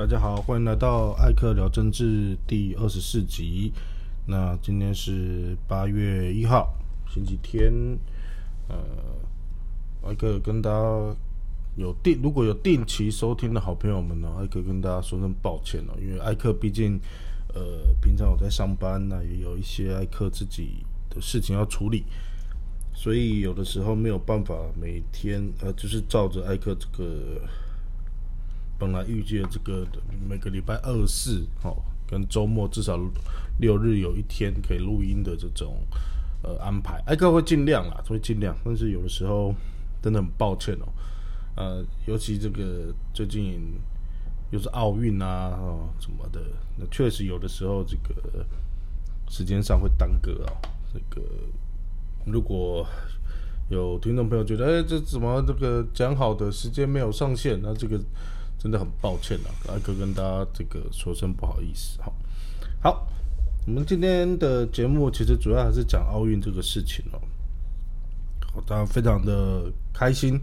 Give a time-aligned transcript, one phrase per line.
[0.00, 3.70] 大家好，欢迎来到艾克聊政治第二十四集。
[4.26, 6.72] 那今天是八月一号，
[7.12, 7.70] 星期天。
[8.68, 8.78] 呃，
[10.02, 11.14] 艾克跟大家
[11.76, 16.98] 有定如果有定期收听的好朋友们呢，艾克跟大家说声抱歉哦，因为艾克毕竟
[17.52, 20.78] 呃平常我在上班，那也有一些艾克自己
[21.10, 22.04] 的事情要处理，
[22.94, 27.42] 所以有的时候没有办法每天呃就是照着艾克这个。
[28.80, 29.86] 本来预计的这个
[30.26, 31.76] 每个礼拜二四哦，
[32.08, 32.98] 跟周末至少
[33.58, 35.76] 六日有一天可以录音的这种
[36.42, 38.56] 呃安排，艾克会尽量啦，会尽量。
[38.64, 39.54] 但是有的时候
[40.02, 40.88] 真的很抱歉哦，
[41.56, 43.74] 呃，尤其这个最近
[44.50, 46.40] 又是奥运啊哦什么的，
[46.78, 48.46] 那确实有的时候这个
[49.28, 50.52] 时间上会耽搁啊。
[50.90, 51.20] 这个
[52.24, 52.86] 如果
[53.68, 57.60] 有听众朋友觉得，哎，这怎么这个讲好的时间没有上线？
[57.62, 58.00] 那这个。
[58.62, 61.98] 真的很抱歉啊，阿哥跟大家这个说声不好意思。
[62.02, 62.14] 好，
[62.82, 63.08] 好，
[63.66, 67.18] 我们今天的节目其实主要还是讲奥运这个事情哦。
[68.52, 70.38] 好，当然非常的开心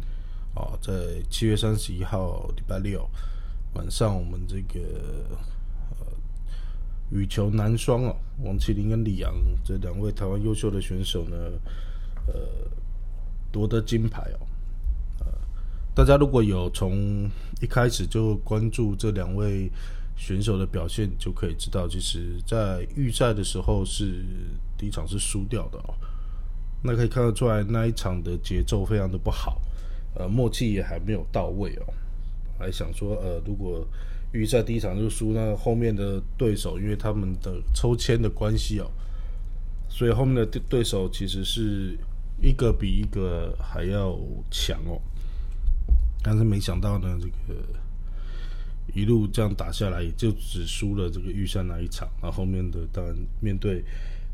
[0.56, 0.92] 啊，在
[1.30, 3.08] 七月三十一号礼拜六
[3.76, 4.80] 晚上，我们这个
[5.92, 6.08] 呃
[7.12, 9.31] 羽球男双哦，王麒麟跟李阳
[9.64, 11.38] 这两位台湾优秀的选手呢，
[12.26, 12.34] 呃，
[13.52, 14.47] 夺得金牌哦。
[15.98, 17.28] 大家如果有从
[17.59, 19.67] 一开始就关注这两位
[20.16, 24.23] 选手的表现，就可以知道，其实，在预赛的时候是
[24.78, 25.95] 第一场是输掉的哦。
[26.84, 29.59] 那可以看得出来，那一场的节奏非常的不好，
[30.14, 31.94] 呃，默契也还没有到位哦。
[32.59, 33.84] 还想说，呃，如果
[34.34, 38.86] 预赛第一场就输，那后面的对手，因为他们的抽签的关系哦，
[39.90, 41.98] 所以后面的对手其实是
[42.40, 44.16] 一个比一个还要
[44.52, 45.02] 强哦。
[46.30, 47.58] 但是没想到呢，这个
[48.94, 52.06] 一路这样打下来，也就只输了这个预赛那一场。
[52.22, 53.81] 那后面的当然面对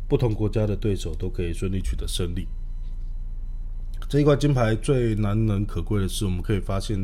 [0.09, 2.47] 不同国家的对手，都可以顺利取得胜利。
[4.09, 6.97] 这一块金牌最难能可贵的是，我们可以发现，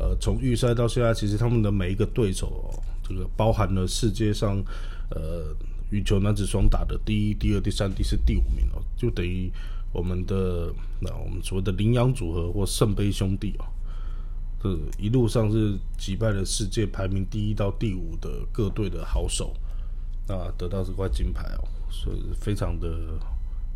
[0.00, 4.60] 呃，从预赛到现在，其实他们的每一个对手，哦这个包含了世界上
[5.10, 5.54] 呃
[5.90, 9.48] 羽球男子双打的第一、第二、第三、第四、第五名哦，就等于
[9.92, 13.64] 我们的那我们所谓的羚羊组合或圣杯兄弟哦。
[14.62, 19.54] 这一路上是击败了世界排名第一到第五的各队的好手，
[20.28, 22.88] 那得到这块金牌哦，所以非常的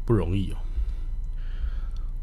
[0.04, 0.56] 不容易哦。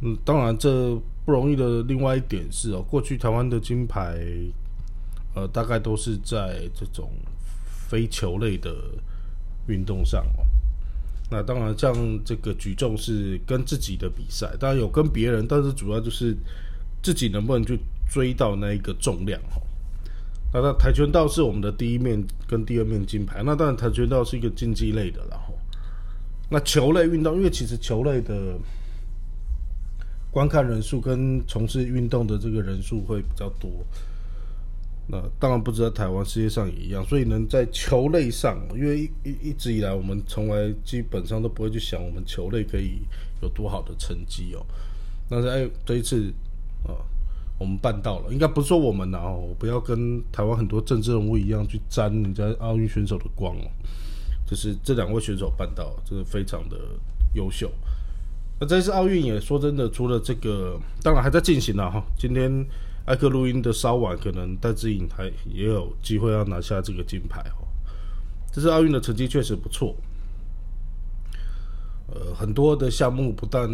[0.02, 0.96] 嗯，当然这
[1.26, 4.20] 不容易的另外一点是哦，过去台湾的金牌，
[5.34, 7.10] 呃，大概都是在这种
[7.90, 8.76] 非球类的
[9.68, 10.46] 运动上哦。
[11.32, 16.38] 那当然，像这个举重是跟自己的比赛，当然有跟别人，但是主要就是
[17.02, 17.80] 自己能不能去。
[18.12, 19.64] 追到那一个重量哦，
[20.54, 25.58] 那那跆拳道是我们的第一面跟第二面金牌，那当然跆拳道是一个竞技类的，然后
[26.50, 28.60] 那球类运动，因为其实球类的
[30.30, 33.72] 观看人数跟从事运动的这个人数会比较多，
[35.08, 43.00] 那当然不知道台湾世界上也一样，所以能在球类上，因为一一直以来我们从来基本上都不会去想我们球类可以
[43.42, 44.66] 有多好的成绩哦，
[45.30, 46.30] 但是哎这一次
[46.84, 46.92] 啊。
[47.62, 53.70] 我们办到了，应该不是说我们呢哦，不要跟台湾很多政治人物一样去沾人家奥运选手的光哦。
[54.48, 56.76] 就是这两位选手办到了，真的非常的
[57.36, 57.72] 优秀。
[58.60, 62.04] 那这次奥运也说真的，除了这个，当然还在进行了哈。
[62.18, 62.66] 今天
[63.06, 67.62] 艾克录音的稍晚，可能戴志颖还也有机会要拿下这个金牌哦。
[68.52, 69.96] 这次奥运的成绩确实不错，
[72.08, 73.70] 呃，很多的项目不但。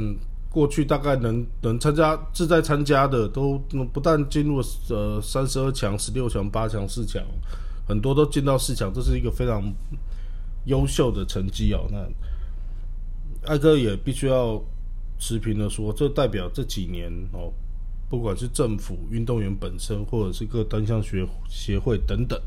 [0.57, 3.59] 过去大概能能参加志在参加的都
[3.93, 4.59] 不但进入
[4.89, 7.23] 呃三十二强、十六强、八强、四强，
[7.87, 9.71] 很多都进到四强，这是一个非常
[10.65, 11.85] 优秀的成绩哦。
[11.91, 12.09] 那
[13.47, 14.59] 艾哥也必须要
[15.19, 17.53] 持平的说，这代表这几年哦，
[18.09, 22.41] 不管是政府、运动员本身，或者是各单项学协会等等，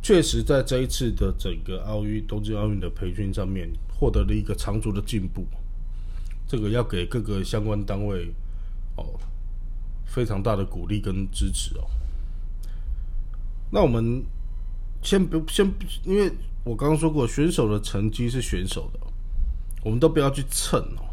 [0.00, 5.44] 确实在这一次的整个奥运东京奥运的培训上面，获得了一个长足的进步。
[6.52, 8.30] 这个要给各个相关单位
[8.98, 9.18] 哦
[10.04, 11.84] 非常大的鼓励跟支持哦。
[13.70, 14.22] 那我们
[15.00, 15.64] 先不先，
[16.04, 16.30] 因为
[16.62, 19.00] 我刚刚说过，选手的成绩是选手的，
[19.82, 21.08] 我们都不要去蹭哦。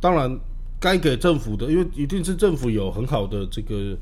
[0.00, 0.36] 当然，
[0.80, 3.96] 该给政府的，因为一定是政府有很好的这个，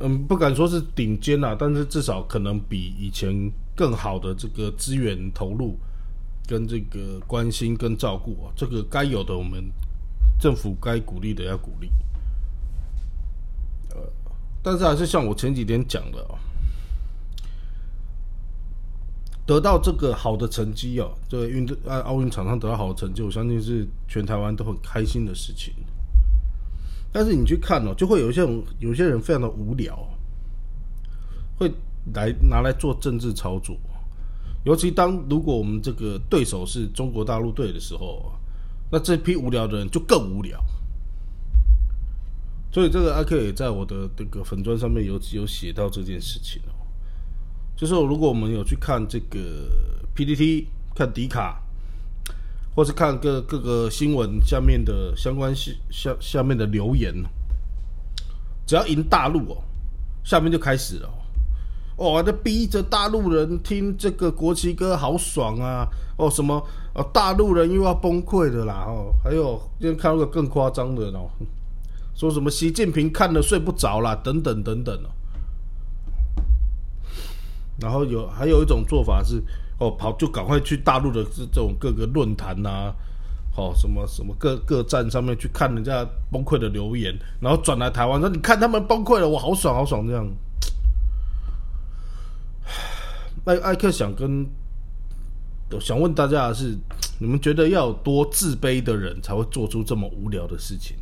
[0.00, 5.78] 嗯，不敢说是顶尖啊，但是至少可能比以前更好的这个资源投入。
[6.46, 9.70] 跟这个关心跟照顾啊，这个该有的我们
[10.38, 11.90] 政府该鼓励的要鼓励。
[13.90, 14.00] 呃，
[14.62, 16.38] 但是还是像我前几天讲的哦，
[19.46, 25.72] 得到这个好的成绩哦，这个运动啊奥运场上得到好的成绩，我相信是全台湾都很开心的事情。
[27.12, 29.98] 但是你去看哦，就会有一些人，有些人非常的无聊，
[31.58, 31.72] 会
[32.12, 33.76] 来拿来做政治操作。
[34.66, 38.32] 尤其当如果我们这个对手是中国大陆队的时候，
[38.90, 40.60] 那这批无聊的人就更无聊。
[42.72, 46.74] 所以这个阿克也在我的这个粉砖上面有有写到这件事情哦，
[47.76, 49.70] 就是如果我们有去看这个
[50.14, 51.62] PPT 看迪卡，
[52.74, 57.14] 或是看各各个新闻下面的相关下下下面的留言，
[58.66, 59.62] 只要赢大陆哦，
[60.24, 61.22] 下面就开始了哦，
[61.96, 65.88] 哦这逼着大陆人听这个国旗歌好爽啊
[66.18, 66.62] 哦什么
[66.94, 71.28] 哦大陆人又要崩溃的啦哦，还有今天看到个更夸张的哦。
[72.14, 75.08] 说什么习近平看了睡不着啦，等等等等哦
[77.78, 79.42] 然后有还有一种做法是，
[79.78, 82.90] 哦，跑就赶快去大陆的这种各个论坛呐，
[83.54, 86.02] 哦，什么什么各各站上面去看人家
[86.32, 90.26] 崩溃的留言，然后转来台湾说，你看他们崩溃了，我好爽好爽这样。
[93.46, 94.46] 艾艾克想跟
[95.80, 96.76] 想问大家的是，
[97.18, 100.96] 你们觉得要多自卑的人才会做出这么无聊的事情？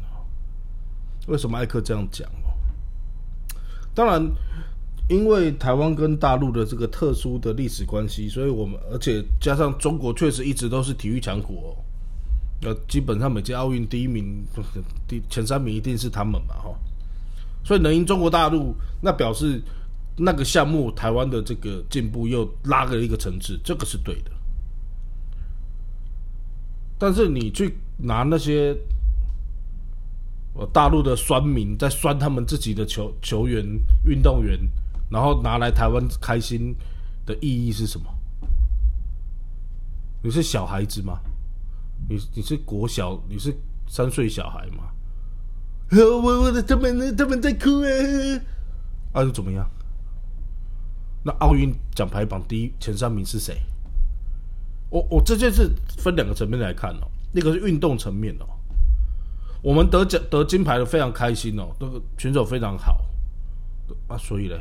[1.27, 2.53] 为什么艾克这样讲哦？
[3.95, 4.31] 当然，
[5.09, 11.77] 因为台湾跟大陆的这个特殊的历史关系，所以我们而且加上中国确实一直都是体育强国哦。
[12.63, 14.45] 呃，基本上每届奥运第一名、
[15.09, 16.75] 第前三名一定是他们嘛，哈。
[17.65, 19.63] 所以能赢中国大陆，那表示
[20.17, 24.31] 那个项目台湾的这个进步又拉了一个层次，这个是对的。
[26.99, 28.77] 但是你去拿那些。
[30.57, 33.67] 呃，大陆的酸民在酸他们自己的球球员、
[34.05, 34.57] 运动员，
[35.11, 36.73] 然后拿来台湾开心
[37.27, 38.07] 的意义是什么？
[40.23, 41.19] 你是小孩子吗？
[42.09, 43.21] 你你是国小？
[43.29, 43.53] 你是
[43.89, 44.85] 三岁小孩吗？
[45.91, 47.91] 我我的他们他们在哭啊！
[49.15, 49.69] 啊又怎么样？
[51.25, 53.57] 那奥运奖牌榜第一前三名是谁？
[54.91, 58.47] 我我这件事分两个层面来看哦，那个是运动层面哦。
[59.63, 63.05] 我们得奖得金牌的非常开心哦，这个选手非常好
[64.07, 64.57] 啊，所以呢，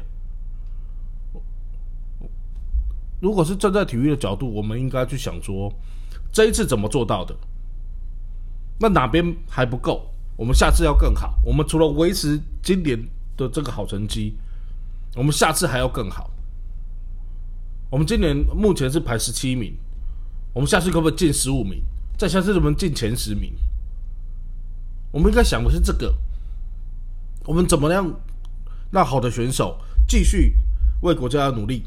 [3.20, 5.72] 如果是站在体育的角度，我们应该去想说，
[6.32, 7.36] 这一次怎么做到的？
[8.80, 10.10] 那哪边还不够？
[10.38, 11.38] 我们下次要更好。
[11.44, 12.98] 我们除了维持今年
[13.38, 14.36] 的这个好成绩，
[15.16, 16.32] 我们下次还要更好。
[17.94, 19.78] 我们今年目前是排十七名，
[20.52, 21.80] 我们下次可不可以进十五名？
[22.18, 23.54] 再下次能不能进前十名？
[25.12, 26.12] 我们应该想的是这个：
[27.46, 28.12] 我们怎么样
[28.90, 30.56] 让好的选手继续
[31.04, 31.84] 为国家努力？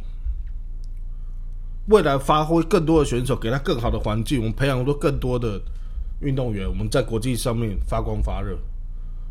[1.88, 5.60] 未来发挥更多的选手，给他更好的环境，我们培养出更多的
[6.20, 8.56] 运动员，我们在国际上面发光发热。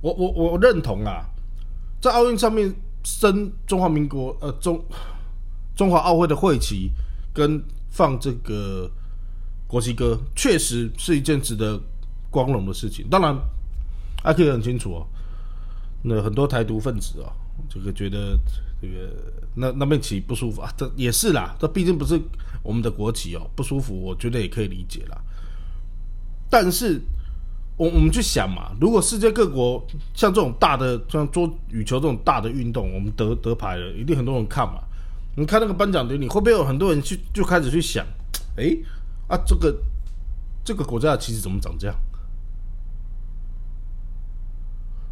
[0.01, 1.24] 我我我认同啊，
[2.01, 2.75] 在奥运上面
[3.06, 4.83] 升中华民国呃中
[5.75, 6.92] 中华奥会的会旗
[7.33, 8.89] 跟放这个
[9.68, 11.80] 国旗歌，确实是一件值得
[12.30, 13.07] 光荣的事情。
[13.10, 13.36] 当然。
[14.24, 15.06] 阿 Q 很清楚哦，
[16.01, 17.31] 那很多台独分子哦，
[17.69, 18.36] 这个觉得
[18.81, 19.13] 这个
[19.54, 22.20] 那那边旗不舒服啊，这也是啦，这毕竟不是
[22.63, 25.22] 我们的国旗哦，不舒服，我觉得也可以理解啦。
[26.50, 27.00] 但是
[27.77, 34.82] 我我们去想嘛，如果世界各国像这种大的像桌羽球这种大的运动，我们得得牌了，一定很多人看嘛。
[35.36, 38.06] 你看那个颁奖典礼，会不会有很多人去就开始去想，
[38.58, 38.75] 哎
[39.27, 39.75] 啊，这个
[40.63, 41.96] 这个国家的旗帜怎么长这样？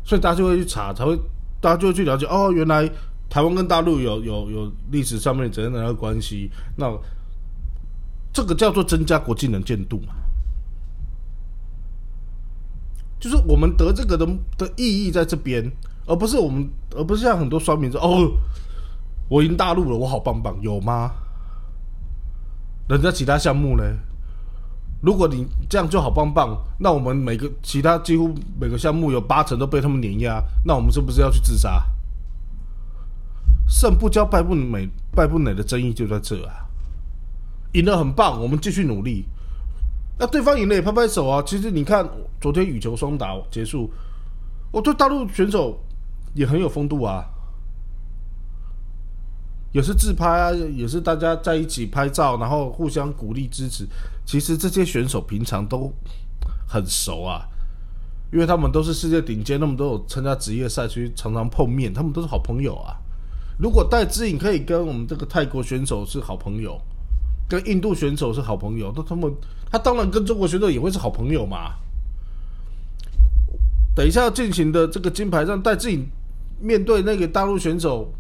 [0.06, 1.18] 所以大家就会去查，才会
[1.62, 2.90] 大家就会去了解哦，原来
[3.30, 6.50] 台湾跟大陆有有有历史上面怎样的关系？
[6.78, 6.92] 那
[8.34, 10.14] 这个叫做增加国际能见度嘛？
[13.20, 14.26] 就是我们得这个的
[14.58, 15.72] 的意义在这边，
[16.06, 18.32] 而不是我们，而不是像很多双民说哦，
[19.30, 21.12] 我赢大陆了，我好棒棒，有吗？
[22.88, 23.84] 人家其他项目呢？
[25.02, 31.84] 如果你这样就好棒棒，那我们每个其他几乎每个项目有八成都被他们碾压，那我们是不是要去自杀？
[33.68, 36.68] 胜不骄败不馁，败不馁的争议就在这啊！
[37.74, 39.26] 赢了很棒，我们继续努力。
[40.20, 41.44] 那对方赢了也拍拍手啊！
[41.46, 42.08] 其实你看
[42.40, 43.92] 昨天羽球双打结束，
[44.72, 45.82] 我对大陆选手
[46.34, 47.26] 也很有风度啊。
[49.74, 53.86] 也是自拍啊，也是大家在一起拍照，然后互相鼓励支持。
[54.26, 55.92] 其实这些选手平常都
[56.66, 57.46] 很熟啊，
[58.32, 62.96] 因为他们都是世界顶尖，他们都有参加职业赛区，常常碰面，他们都是好朋友啊。
[63.60, 66.80] 如果戴志颖可以跟我们这个泰国选手是好朋友，
[67.50, 69.32] 跟印度选手是好朋友，那他们
[69.72, 71.74] 他当然跟中国选手也会是好朋友嘛。
[73.96, 76.08] 等一下要进行的这个金牌战，戴志颖
[76.60, 78.12] 面对那个大陆选手，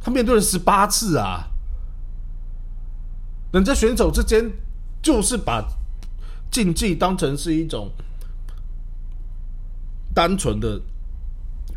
[0.00, 1.48] 他面对了十八次啊。
[3.52, 4.50] 人家选手之间
[5.00, 5.64] 就是把
[6.50, 7.90] 竞技当成是一种
[10.12, 10.78] 单纯的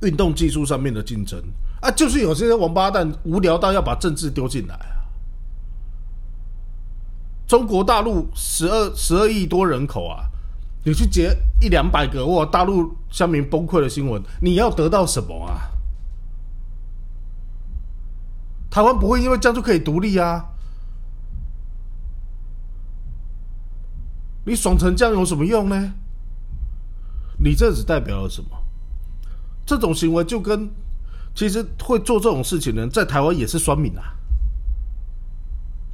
[0.02, 1.42] 运动技术上面的竞争
[1.82, 5.08] 啊，就是有些王八蛋无聊到要把政治丢进来啊。
[7.48, 10.26] 中国大陆十二十二亿多人口啊，
[10.84, 15.72] 你去截一两百个哇，大陆乡民崩溃的新闻，你要得到什么啊？
[18.70, 20.46] 台湾不会因为这样就可以独立啊？
[24.46, 25.94] 你爽成这样有什么用呢？
[27.38, 28.50] 你这只代表了什么？
[29.66, 30.70] 这种行为就跟
[31.36, 34.16] 其实会做这种事情的人，在台湾也是酸民啊。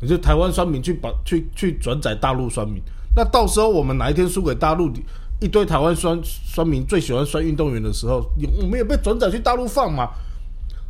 [0.01, 2.81] 你就台湾酸民去把去去转载大陆酸民，
[3.15, 4.91] 那到时候我们哪一天输给大陆
[5.39, 8.29] 一堆台湾酸酸民最喜欢酸运动员的时候，
[8.61, 10.09] 我们也被转载去大陆放嘛？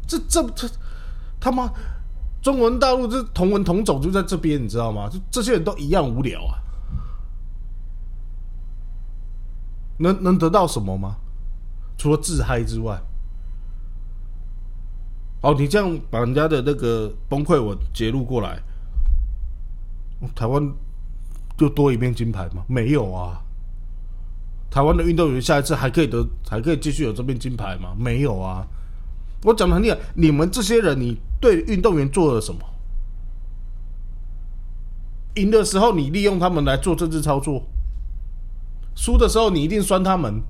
[0.07, 0.67] 这这这
[1.39, 1.71] 他妈
[2.41, 5.09] 中文大陆这同文同种就在这边，你知道吗？
[5.11, 6.61] 这这些人都一样无聊啊。
[9.97, 11.15] 能能得到什么吗？
[11.97, 13.01] 除了自嗨之外，
[15.41, 18.61] 哦，你这样把人家的那个崩溃文揭露过来，
[20.35, 20.73] 台湾
[21.57, 22.63] 就多一面金牌吗？
[22.67, 23.41] 没有啊。
[24.69, 27.95] 台湾的运动员下一次还可以得，还可以继续有这面金牌吗？
[27.97, 28.67] 没有啊。
[29.43, 32.59] 我讲的很厉害，你们这些人，你对运动员做了什么？
[35.35, 37.63] 赢的时候，你利用他们来做政治操作。
[38.95, 40.41] 输的时候，你一定酸他们，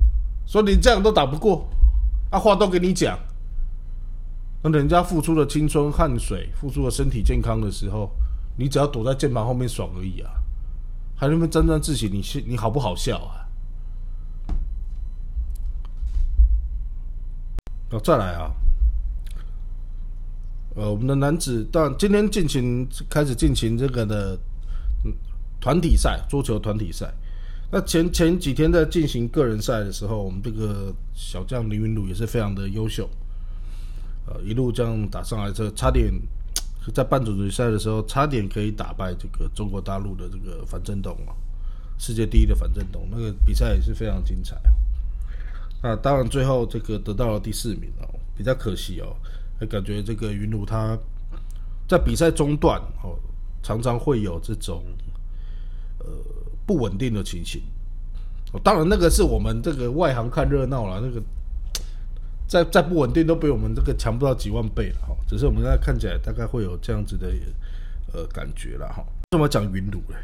[0.46, 1.68] 说你这样都打不过，
[2.30, 3.18] 啊，话都给你讲。
[4.62, 8.12] 那人家付出了青春汗水，付出了身体健康的时候，
[8.58, 10.32] 你只要躲在键盘后面爽而已啊，
[11.15, 13.46] 还那么沾沾自喜，你你好不好笑啊？
[17.92, 18.51] 哦，再来啊，
[20.75, 24.38] 呃，我们的男子，但今天进行开始进行这个的
[25.62, 27.13] 团体赛，桌球团体赛。
[27.72, 33.10] 那前前几天在进行个人赛的时候，我们这个小将林云鲁也是非常的优秀，
[34.27, 36.13] 呃，一路这样打上来，这差点
[36.94, 41.34] 在半组决赛的时候，差点可以打败这个中国大陆的这个樊振东啊，
[41.98, 44.55] 世界第一的樊振东，那个比赛也是非常精彩。
[45.82, 49.15] 那当然最后这个得到了第四名哦，比较可惜哦，
[49.67, 50.97] 感觉这个云鲁他
[51.88, 53.15] 在比赛中段哦，
[53.62, 54.83] 常常会有这种
[56.00, 56.05] 呃。
[56.67, 57.62] 不稳定的情形，
[58.51, 61.21] 哦，当然那个是我们这个外行看热闹了，那个
[62.47, 65.15] 再再不稳定都比我们这个强不到几万倍了哈。
[65.27, 67.31] 只是我们现在看起来大概会有这样子的
[68.12, 69.05] 呃感觉了哈。
[69.05, 70.17] 为什么讲云奴呢？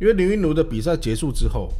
[0.00, 1.72] 因为林云奴的比赛结束之后，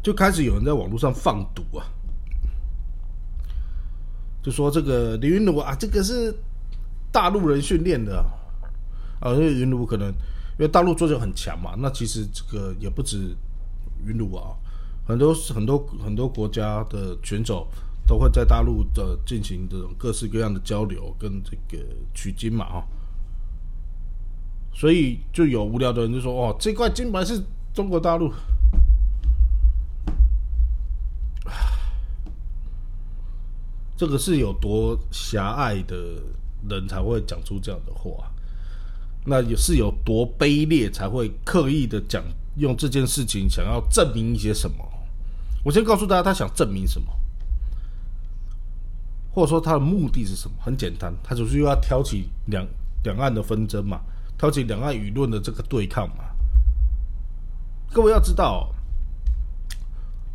[0.00, 1.90] 就开始有人在网络上放毒啊，
[4.44, 6.32] 就说这个李云奴啊，这个是
[7.10, 8.24] 大陆人训练的
[9.18, 10.14] 啊，因为云奴可能。
[10.56, 13.36] 因为大陆桌球很强嘛，那其实这个也不止
[14.06, 14.54] 云鲁啊，
[15.04, 17.66] 很多很多很多国家的选手
[18.06, 21.84] 都会在大陆的进行这种各式各样的交流跟这个
[22.14, 22.84] 取经嘛啊，
[24.72, 28.32] 所以就有无聊的人就说哦，这块金牌是中国大陆，
[33.96, 35.96] 这个是有多狭隘的
[36.68, 38.30] 人才会讲出这样的话。
[39.26, 42.22] 那也是有多卑劣，才会刻意的讲
[42.56, 44.76] 用这件事情想要证明一些什么？
[45.64, 47.06] 我先告诉大家，他想证明什么，
[49.32, 50.54] 或者说他的目的是什么？
[50.60, 52.66] 很简单，他就是又要挑起两
[53.02, 54.00] 两岸的纷争嘛，
[54.36, 56.24] 挑起两岸舆论的这个对抗嘛。
[57.90, 58.74] 各位要知道，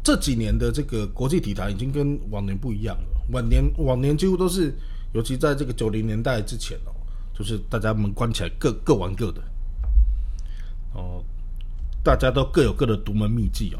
[0.01, 3.19] 这几年的这个国际体坛已经跟往年不一样了。
[3.31, 4.74] 往年往年几乎都是，
[5.13, 6.93] 尤其在这个九零年代之前哦。
[7.31, 9.41] 就是大家门关起来，各各玩各的，
[10.93, 11.24] 哦，
[12.03, 13.79] 大家都各有各的独门秘技哦。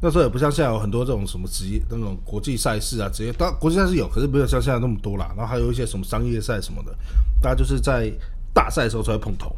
[0.00, 5.34] 那时候也不像现在有很多这种什么职业那种国际赛事啊，职业当国际赛事有，可是没有像现在那么多啦。
[5.36, 6.96] 然后还有一些什么商业赛什么的，
[7.40, 8.08] 大家就是在
[8.54, 9.52] 大赛的时候才会碰头，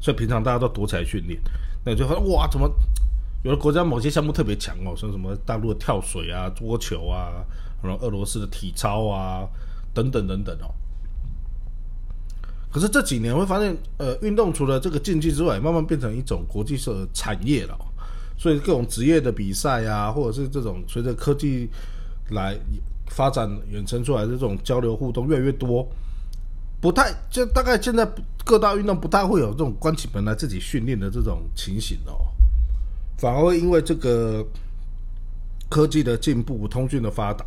[0.00, 1.40] 所以平常大家都躲起来训练。
[1.84, 2.68] 那就说哇，怎么
[3.42, 7.44] 有的国家某些项目特别强哦，像什么大陆的跳水啊、桌球啊，
[7.82, 9.48] 然后俄罗斯的体操啊，
[9.94, 10.74] 等等等等哦。
[12.70, 17.78] 可是这几年会发现，呃，运动除了这个竞技之外，慢慢变成一种国际的产业了。
[18.36, 21.68] 所以各种职业的比赛啊，或者是这种随着科技
[22.30, 22.56] 来
[23.08, 25.84] 发展衍生出来的这种交流互动越来越多，
[26.80, 28.08] 不太就大概现在
[28.44, 32.26] 各大运动不太会有这种关起门来自己训练的这种情形哦，
[33.18, 34.42] 反而会因为这个
[35.68, 37.44] 科技的进步、通讯的发达，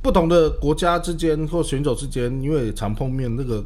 [0.00, 3.64] 不同的国家之间或选手之间，因为常碰面，那个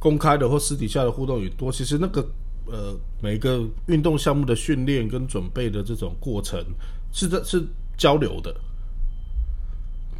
[0.00, 2.26] 公开的或私底下的互动也多，其实那个。
[2.66, 6.64] 呃，每个运动项目的训练跟准备的这种过程
[7.10, 8.54] 是在是交流的。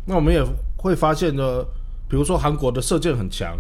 [0.04, 0.44] 那我们也
[0.76, 1.62] 会发现呢，
[2.08, 3.56] 比如说韩国的射箭很强，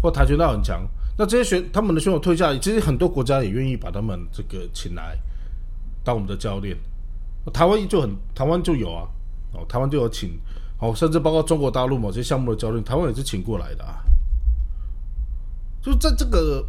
[0.00, 0.88] 或跆拳道很强，
[1.22, 5.16] 那这些选他们的选手退下来，其实很多国家也愿意把他们这个请来
[6.02, 6.76] 当我们的教练。
[7.54, 9.06] 台湾就很台湾就有啊，
[9.52, 10.30] 哦，台湾就有请，
[10.80, 14.02] 哦，甚至包括中国大陆某些项目的教练，台湾也是请过来的啊。
[15.80, 16.66] 就在这个。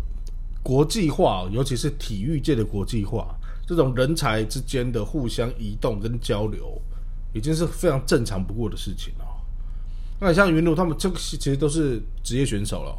[0.65, 3.35] 国际化，尤其是体育界的国际化，
[3.67, 6.81] 这种人才之间的互相移动跟交流，
[7.33, 9.25] 已经是非常正常不过的事情了。
[10.21, 12.97] 那像云奴他们，这个其实都是职业选手了。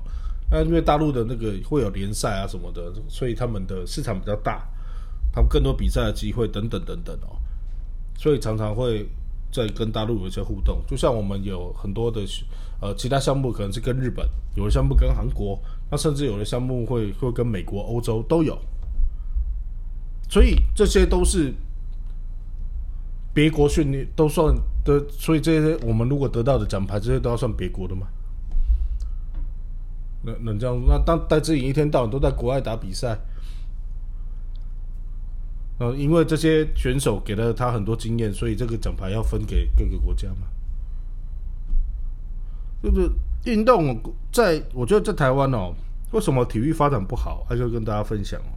[0.50, 4.66] 那因为大陆的那个会有联赛啊什么的，所以他们的市场比较大，
[5.32, 7.36] 他们更多比赛的机会等等等等哦，
[8.16, 9.08] 所以常常会
[9.50, 10.80] 在跟大陆有一些互动。
[10.86, 12.20] 就像我们有很多的
[12.80, 15.58] 呃其他项目，可能是跟日本，有的项目跟韩国。
[15.90, 18.58] 那甚至有的项目会会跟美国、欧洲都有，
[20.28, 21.52] 所以这些都是
[23.32, 28.06] 别国训练都算的，所以这些我们如果得到的奖牌，这些都要算别国的吗？
[30.24, 33.18] 那那这样，那当戴志颖一天到晚都在国外打比赛，
[35.78, 40.46] 呃，因为这些选手给了他很多经验，所以这个奖牌要分给各个国家嘛？
[42.82, 43.10] 就是。
[43.44, 44.00] 运动
[44.32, 45.74] 在，我觉得在台湾哦，
[46.12, 47.44] 为什么体育发展不好？
[47.46, 48.56] 还是跟大家分享哦，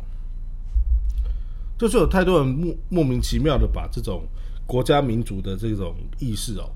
[1.77, 4.23] 就是有太多人莫莫名其妙的把这种
[4.65, 6.71] 国家民族的这种意识哦，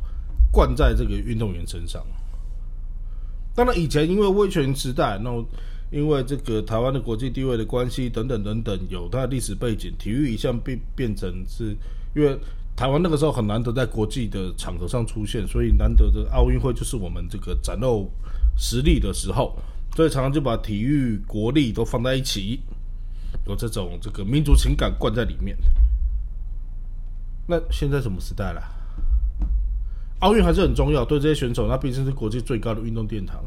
[0.51, 2.05] 灌在这个运动员身上。
[3.55, 5.31] 当然，以前因为威权时代，那
[5.91, 11.75] 因为这个台湾的国际地位的关系等等等等，有它的历史背景，体育一向变变成是
[12.15, 12.38] 因为。
[12.73, 18.10] 台湾那个时候很难得在国际的场合上出现，所以难得的奥运会就是我们这个展露
[18.58, 19.56] 实力的时候，
[19.93, 22.62] 所以常常就把体育国力都放在一起，
[23.45, 25.56] 有这种这个民族情感灌在里面。
[27.45, 28.63] 那现在什么时代了？
[30.21, 33.43] 奥运还是很重要，对这些选手，那毕竟是国际最高的运动殿堂。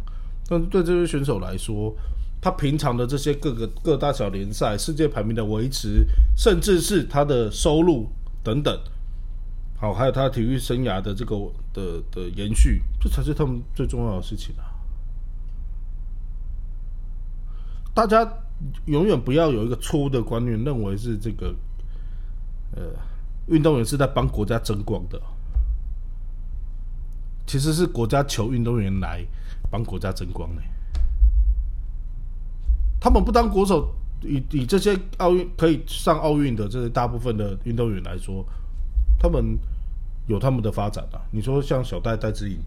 [0.46, 1.94] 但是对这些选手来说，
[2.40, 6.04] 他平常的这些各个各大小联赛、世界排名的维持，
[6.37, 8.08] 甚至是他的收入
[8.42, 8.78] 等等。
[9.76, 11.37] 好，还有他体育生涯的这个
[11.72, 14.70] 的的延续，这才是他们最重要的事情啊！
[17.94, 18.28] 大家
[18.87, 21.54] 永远不要有一个错误的观念，认为是这个
[22.74, 22.82] 呃
[23.46, 25.20] 运动员是在帮国家争光的，
[27.46, 29.24] 其实是国家求运动员来
[29.70, 30.62] 帮国家争光的。
[33.00, 38.44] 他们不当国手，以以这些奥运可以上奥运的这些大部分的运动员来说。
[39.16, 39.59] 他们
[40.26, 41.16] 有他们的发展啊！
[41.30, 42.59] 你说像小戴戴志颖，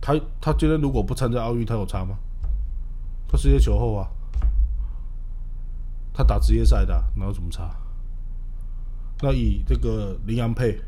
[0.00, 2.16] 他他今天如果不参加奥运，他有差吗？
[3.28, 4.08] 他世界球后啊，
[6.14, 7.68] 他打职业赛的，哪有什么差？
[9.20, 10.80] 那以这个林洋配，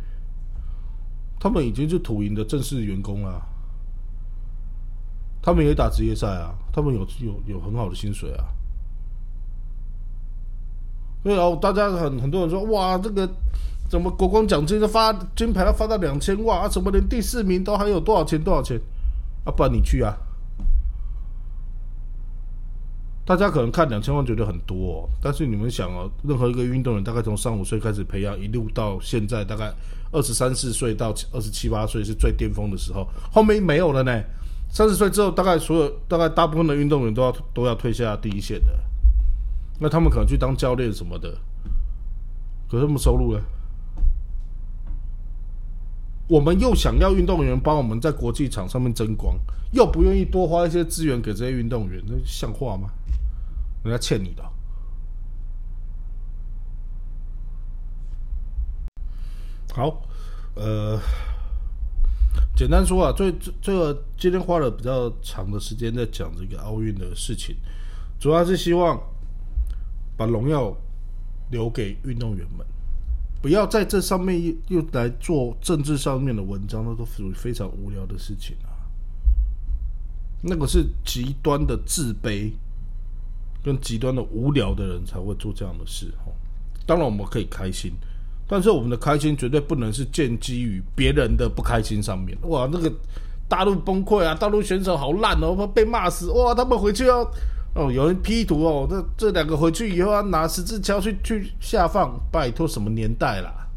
[1.41, 3.43] 他们已经是土银的正式员工了，
[5.43, 8.45] 他们也打职业赛啊，他们有有有很好的薪水啊。
[11.25, 13.29] 所以哦，大家很很多人说，哇，这个。
[13.91, 16.69] 怎么国光奖金都发金牌要发到两千万啊？
[16.69, 18.81] 怎么连第四名都还有多少钱多少钱？
[19.45, 20.17] 啊，不然你去啊！
[23.25, 29.75] 大家可能看两千万觉得很多，但是你们想哦，任何一个运动员大概从三五岁开始培养，一路到现在大概
[30.13, 34.23] 二十三四岁到二十七八岁是最巅峰的时候，后面没有了呢。
[34.73, 38.71] 三十岁之后，大概所有大概大部分的运动员都要都要退下第一线的，
[39.79, 41.37] 那他们可能去当教练什么的，
[42.69, 43.43] 可是他们收入呢？
[46.29, 49.37] 我们又想要运动员帮我们在国际场上面争光，
[49.73, 52.89] 又不愿意多花一些资源给这些运动员，那像话吗？
[53.83, 54.45] 人家欠你的。
[59.73, 60.03] 好，
[60.55, 61.01] 呃，
[62.57, 67.55] 简单说啊，最这这个今天花了比较长的时间在讲这个奥运的事情，
[68.19, 69.01] 主要是希望
[70.17, 70.77] 把荣耀
[71.51, 72.67] 留给运动员们。
[73.41, 78.69] 不要在这上面又又来做政治上面的文章，那都属于非常无聊的事情啊。
[80.43, 82.51] 那个是极端的自卑
[83.63, 86.33] 跟极端的无聊的人才会做这样的事哦。
[86.87, 87.95] 当然我们可以开心，
[88.53, 92.37] 但是我们的开心绝对不能是建基于别人的不开心上面。
[92.43, 92.93] 哇，那个
[93.49, 96.33] 大陆崩溃啊，大陆选手好烂哦，被骂死。
[96.33, 97.23] 哇，他们回去要
[97.77, 103.69] 哦，有人 P 图哦，这这两个回去以后要拿十字枪去去下放，拜托什么年代啦？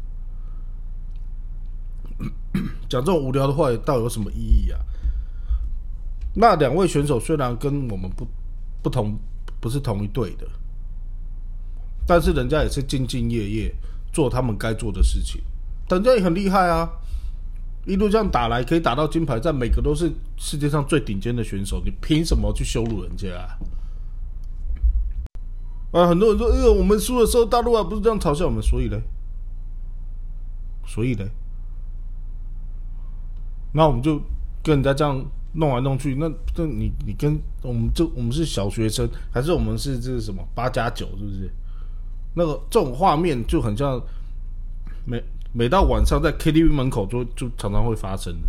[2.90, 4.80] 讲这种无聊的话，倒有什么意义啊？
[6.34, 8.26] 那两位选手虽然跟我们不
[8.82, 9.16] 不同，
[9.60, 10.44] 不是同一队的，
[12.08, 13.74] 但是人家也是兢兢业业
[14.14, 15.42] 做他们该做的事情，
[15.90, 16.88] 人家也很厉害啊！
[17.84, 23.58] 一路这样打来，可以打到金牌战，每个都是世界上最顶尖的选手，你凭什么去羞辱人家啊？
[25.92, 28.98] 啊，很多人说，呃，我们输的时候，大陆啊不是这样嘲笑我们，所以呢，
[30.86, 31.28] 所以呢，
[33.72, 34.18] 那我们就
[34.62, 35.22] 跟人家这样。
[35.56, 41.48] 弄来弄去，那那你你跟我们这我们是小学生，还是我们是这是什么八加九，是不是？
[42.34, 44.00] 那个这种画面就很像
[45.04, 48.48] 每每到晚上在 KTV 门口就就常常会发生的。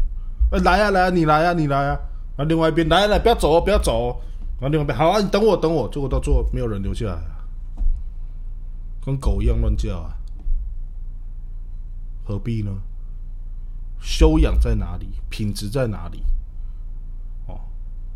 [0.52, 2.00] 哎，来呀来呀，你来呀你来呀，
[2.38, 4.18] 啊，另外一边来来不要走哦不要走哦，
[4.60, 7.22] 然后另外一边好啊你等我等我，结果到最后没有人留下来，
[9.06, 10.18] 跟狗一样乱叫啊，
[12.24, 12.72] 何必呢？
[14.00, 15.08] 修养在哪里？
[15.30, 16.24] 品质在哪里？
[17.48, 17.60] 哦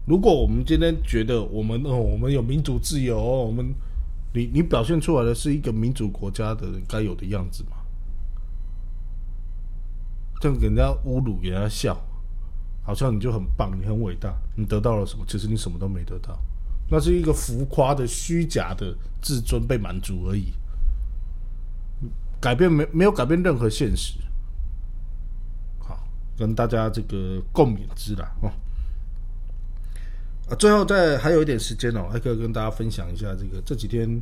[0.05, 3.73] 如果我们今天觉得我们哦，我们有民主自由，我们
[4.33, 7.77] 你你表现出来的是一个民主国家的人该有的样子吗？
[10.39, 11.99] 这样给人家侮辱，给人家笑，
[12.83, 15.25] 好像你就很棒，你很伟大，你得到了什么？
[15.27, 16.39] 其实你什么都没得到，
[16.89, 20.53] 那是一个浮夸的、虚假的自尊被满足而已，
[22.39, 24.19] 改变没没有改变任何现实。
[25.79, 28.51] 好，跟大家这个共勉之啦，哦。
[30.49, 34.21] 啊，最后再还有一点时间哦，还可以跟大家分享一下这个这几天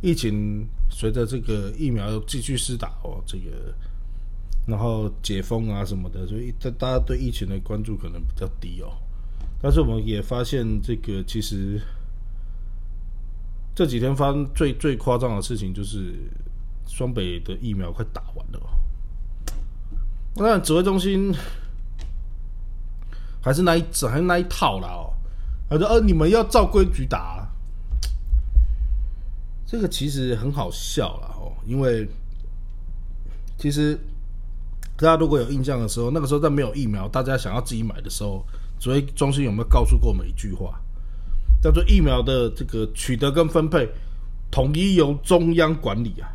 [0.00, 3.74] 疫情随着这个疫苗继续施打哦，这个
[4.66, 8.90] 然后解封啊什么的，所以大大家对疫情的关注可能比较低哦。
[9.60, 11.80] 但是我们也发现，这个其实
[13.74, 16.14] 这几天发生最最夸张的事情就是
[16.86, 18.68] 双北的疫苗快打完了哦。
[20.36, 21.34] 那指挥中心
[23.40, 25.12] 还是那一还是那一套啦哦。
[25.68, 27.44] 他说：“呃，你们要照规矩打，
[29.66, 31.52] 这个其实很好笑了哦。
[31.66, 32.08] 因为
[33.58, 33.98] 其实
[34.96, 38.44] 大家如果有印象的时候，那个时候在没有疫苗，大家想要自己买的时候，
[38.78, 40.80] 指挥中心有没有告诉过我们一句话，
[41.60, 43.88] 叫做疫苗的这个取得跟分配
[44.52, 46.30] 统一由中央管理啊？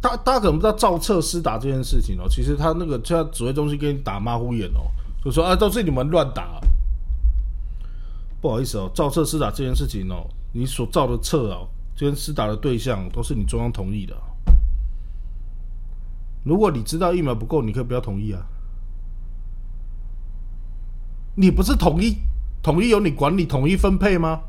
[0.00, 4.90] 大大家可能不知道照册施打这件事情哦，其实他那个像指挥中心给你打马虎眼哦。”
[5.26, 6.60] 就说啊，都是你们乱打，
[8.40, 11.66] 不好意思哦，造册施打这件事情哦，你所造的册哦，
[11.98, 14.16] 跟施打的对象都是你中央同意的。
[16.44, 18.40] 如果你知道疫苗不够，你可以不要同意啊。
[21.34, 22.18] 你不是统一
[22.62, 24.42] 统一由你管理统一分配吗？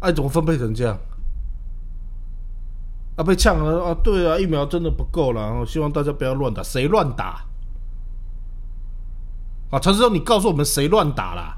[0.00, 0.98] 哎，怎么分配成这样？
[3.16, 3.96] 啊，被呛了啊！
[4.04, 7.42] 对啊，疫苗真的不够了，希望大家不要乱打，谁乱打？
[9.72, 11.56] 啊，陈世忠，你告诉我们谁乱打啦？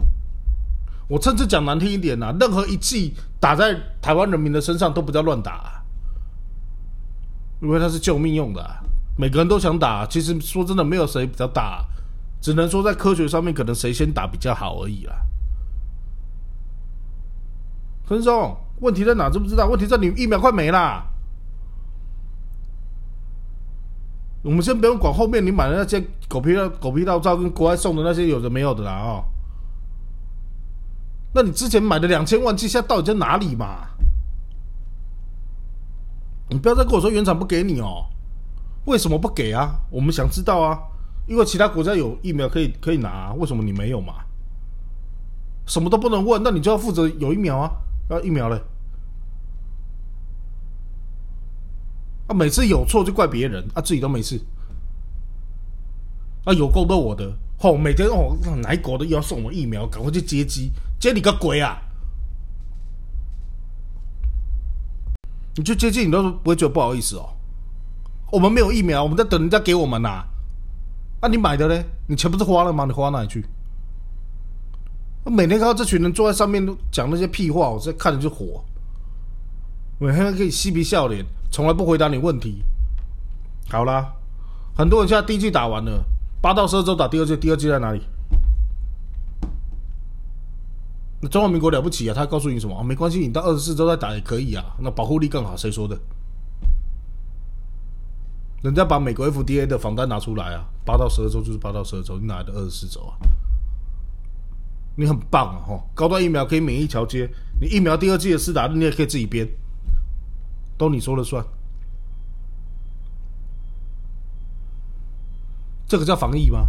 [1.09, 5.83] 我甚至讲难听一点呐，任何一剂打在台湾人民的身上都不叫乱打，啊
[7.61, 8.65] 因为它是救命用的，
[9.19, 10.07] 每个人都想打。
[10.07, 11.85] 其实说真的，没有谁比较大，
[12.41, 15.15] 只能说在科学上面可能谁先打比较好而已啦。
[18.07, 19.29] 陈世忠，问题在哪？
[19.29, 19.67] 知不知道？
[19.67, 21.05] 问题在你疫苗快没啦。
[24.45, 29.25] 我们先不用管后面你买的那些狗皮的狗皮套罩跟国外送的那些有的没有的啦哦。
[31.35, 33.89] 那你之前买的两千万现在到底在哪里嘛？
[36.51, 38.05] 你不要再跟我说原厂不给你哦，
[38.85, 39.81] 为什么不给啊？
[39.91, 40.79] 我们想知道啊，
[41.27, 44.17] 因为其他国家有疫苗可以可以拿，为什么你没有嘛？
[45.67, 47.71] 什么都不能问，那你就要负责有疫苗啊，
[48.11, 48.61] 要疫苗嘞。
[52.27, 54.41] 啊，每次有错就怪别人，啊，自己都没事。
[56.45, 61.81] 啊，有够多我的，吼，每天哦，哪国的又要送我疫苗，赶快去接机，接你个鬼啊！
[65.57, 67.31] 你去接机，你都不会觉得不好意思哦。
[68.33, 70.27] 我们没有疫苗，我们在等人家给我们呐。
[71.21, 71.85] 啊，你买的嘞？
[72.07, 72.85] 你钱不是花了吗？
[72.85, 73.45] 你花哪里去？
[75.25, 78.63] 我每天看到这群人坐在上面都讲那些屁话，我在看着就火。
[79.99, 81.25] 每天可以嬉皮笑脸。
[81.55, 82.65] 从来不回答你问题。
[83.71, 84.13] 好啦，
[84.77, 86.05] 很多人现在第一季打完了，
[86.43, 88.03] 八到十二周打第二季，第二季在哪里？
[91.21, 92.13] 那中华民国了不起啊？
[92.13, 92.83] 他告诉你什么？
[92.83, 94.65] 没关系，你到二十四周再打也可以啊。
[94.81, 95.97] 那保护力更好，谁说的？
[98.63, 103.15] 人家把美国 FDA 的防单拿出来啊，八到十二周就是八到十二周，你哪来的二十四周啊？
[104.97, 105.63] 你很棒啊！
[105.65, 109.49] 哈，高端疫苗可以免疫桥接，你疫苗第二季的施打，你也可以自己编，
[110.77, 111.45] 都你说了算。
[115.87, 116.69] 这个叫防疫吗？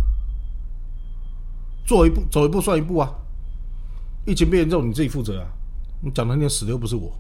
[1.86, 3.14] 做一步走一步算一步啊！
[4.26, 5.48] 疫情变严重，你自己负责啊！
[6.02, 7.14] 你讲的那死的又不是我，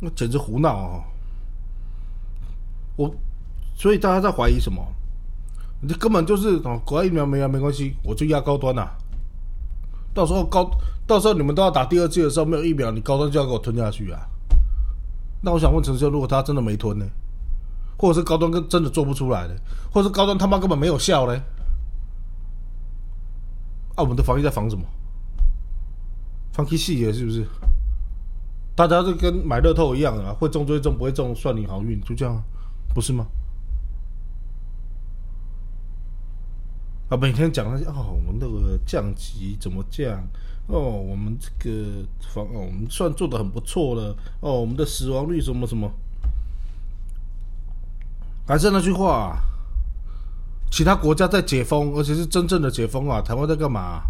[0.00, 1.04] 那简直胡闹啊！
[2.96, 3.14] 我
[3.76, 4.84] 所以大家在怀疑什么？
[5.80, 8.90] 你根本就是哦，国外疫苗没啊，没关系，我就压高端呐。
[10.18, 10.68] 到时候高，
[11.06, 14.18] 到时候你们都要打第二剂的时候，没有疫苗，你高端就要给我吞下去啊！
[15.40, 17.06] 那我想问陈秀，如果他真的没吞呢？
[17.96, 19.54] 或者是高端跟真的做不出来的，
[19.92, 21.40] 或者是高端他妈根本没有效嘞？
[23.94, 24.82] 啊，我们的防疫在防什么？
[26.52, 27.46] 防气细节是不是？
[28.74, 32.42] 大家就跟买乐透一样啊，会中就会中，不会中算你好运，就这样，
[32.92, 33.24] 不是吗？
[37.08, 40.22] 啊，每天讲那些哦，我们那个降级怎么降？
[40.66, 44.14] 哦，我们这个防哦，我们算做的很不错了。
[44.40, 45.90] 哦，我们的死亡率什么什么？
[48.46, 49.38] 还是那句话，
[50.70, 53.22] 其他国家在解封，而且是真正的解封啊！
[53.22, 54.02] 台湾在干嘛？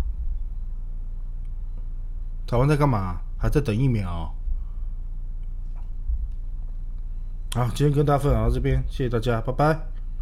[2.47, 3.21] 台湾在干嘛？
[3.37, 4.35] 还在等疫苗。
[7.55, 9.98] 好，今天跟大家分享到这边，谢谢大家，拜拜。